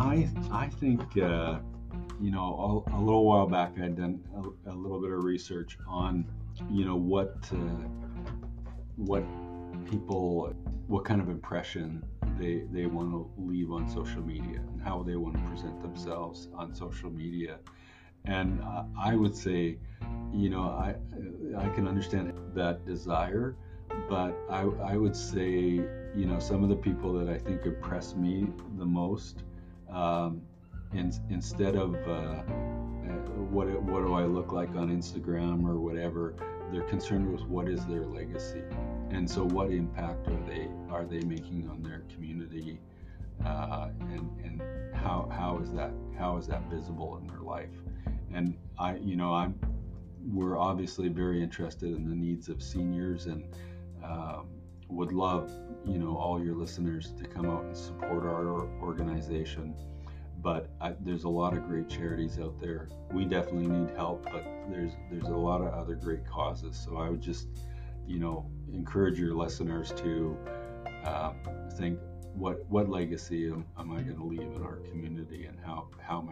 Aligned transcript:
I 0.00 0.26
I 0.50 0.66
think 0.66 1.02
uh, 1.18 1.58
you 2.20 2.30
know 2.30 2.84
a, 2.88 2.96
a, 2.96 2.98
little 2.98 3.26
while 3.26 3.46
back 3.46 3.78
I'd 3.78 3.96
done 3.96 4.20
a, 4.34 4.70
a, 4.70 4.74
little 4.74 4.98
bit 4.98 5.10
of 5.10 5.22
research 5.24 5.76
on 5.86 6.24
you 6.70 6.86
know 6.86 6.96
what 6.96 7.36
uh, 7.52 7.56
what 8.96 9.22
people 9.90 10.54
what 10.86 11.04
kind 11.04 11.20
of 11.20 11.28
impression 11.28 12.02
they 12.38 12.64
they 12.72 12.86
want 12.86 13.10
to 13.10 13.30
leave 13.36 13.70
on 13.70 13.90
social 13.90 14.22
media 14.22 14.60
and 14.72 14.80
how 14.80 15.02
they 15.02 15.16
want 15.16 15.34
to 15.34 15.42
present 15.50 15.82
themselves 15.82 16.48
on 16.54 16.74
social 16.74 17.10
media. 17.10 17.58
And 18.24 18.62
uh, 18.62 18.84
I 18.98 19.16
would 19.16 19.36
say 19.36 19.76
you 20.32 20.48
know 20.48 20.62
I 20.62 20.94
I 21.58 21.68
can 21.74 21.86
understand 21.86 22.32
that 22.54 22.86
desire 22.86 23.54
but 24.08 24.34
I, 24.48 24.62
I 24.62 24.96
would 24.96 25.16
say 25.16 25.50
you 25.50 26.26
know 26.26 26.38
some 26.38 26.62
of 26.62 26.70
the 26.70 26.76
people 26.88 27.12
that 27.18 27.28
I 27.28 27.36
think 27.36 27.66
impress 27.66 28.14
me 28.14 28.46
the 28.78 28.86
most 28.86 29.42
um, 29.92 30.42
in, 30.92 31.12
instead 31.30 31.76
of 31.76 31.94
uh, 32.06 32.10
uh, 32.10 32.42
what 33.50 33.68
what 33.82 34.04
do 34.04 34.14
I 34.14 34.24
look 34.24 34.52
like 34.52 34.70
on 34.70 34.88
Instagram 34.90 35.64
or 35.64 35.78
whatever 35.78 36.34
they're 36.72 36.82
concerned 36.82 37.30
with 37.30 37.42
what 37.42 37.68
is 37.68 37.84
their 37.86 38.04
legacy. 38.04 38.62
And 39.10 39.28
so 39.28 39.44
what 39.44 39.70
impact 39.70 40.28
are 40.28 40.40
they 40.46 40.68
are 40.90 41.04
they 41.04 41.20
making 41.20 41.68
on 41.70 41.82
their 41.82 42.02
community? 42.14 42.78
Uh, 43.44 43.88
and 44.00 44.30
and 44.44 44.62
how 44.94 45.28
how 45.32 45.58
is 45.58 45.72
that 45.72 45.92
how 46.18 46.36
is 46.36 46.46
that 46.46 46.62
visible 46.70 47.18
in 47.18 47.26
their 47.26 47.40
life? 47.40 47.70
And 48.32 48.56
I 48.78 48.96
you 48.96 49.16
know 49.16 49.34
I'm 49.34 49.58
we're 50.32 50.58
obviously 50.58 51.08
very 51.08 51.42
interested 51.42 51.94
in 51.94 52.08
the 52.08 52.14
needs 52.14 52.48
of 52.48 52.62
seniors 52.62 53.26
and 53.26 53.44
um, 54.04 54.46
would 54.90 55.12
love 55.12 55.50
you 55.86 55.98
know 55.98 56.16
all 56.16 56.42
your 56.42 56.54
listeners 56.54 57.12
to 57.18 57.24
come 57.24 57.46
out 57.46 57.64
and 57.64 57.76
support 57.76 58.24
our 58.24 58.68
organization. 58.82 59.74
But 60.42 60.70
I, 60.80 60.94
there's 61.00 61.24
a 61.24 61.28
lot 61.28 61.54
of 61.54 61.66
great 61.66 61.88
charities 61.88 62.38
out 62.38 62.58
there. 62.58 62.88
We 63.12 63.26
definitely 63.26 63.66
need 63.66 63.90
help 63.94 64.24
but 64.24 64.44
there's 64.70 64.92
there's 65.10 65.28
a 65.28 65.36
lot 65.36 65.60
of 65.60 65.68
other 65.74 65.94
great 65.94 66.26
causes. 66.26 66.76
So 66.76 66.96
i 66.96 67.08
would 67.08 67.20
just 67.20 67.48
you 68.06 68.18
know 68.18 68.50
encourage 68.72 69.18
your 69.18 69.34
listeners 69.34 69.92
to 69.98 70.36
uh, 71.04 71.32
think 71.76 71.98
what 72.34 72.64
what 72.68 72.88
legacy 72.88 73.46
am, 73.46 73.64
am 73.78 73.92
I 73.92 74.02
going 74.02 74.16
to 74.16 74.24
leave 74.24 74.40
in 74.40 74.62
our 74.62 74.76
community 74.90 75.46
and 75.46 75.58
how 75.64 75.88
how 76.00 76.20
am 76.20 76.29